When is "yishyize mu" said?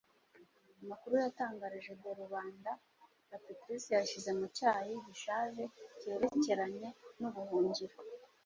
3.93-4.47